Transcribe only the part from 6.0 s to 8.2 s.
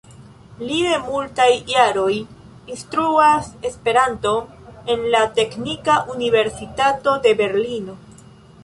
Universitato de Berlino.